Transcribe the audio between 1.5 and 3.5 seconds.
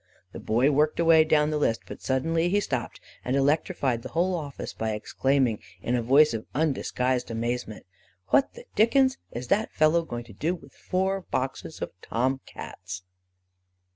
the list, but suddenly he stopped, and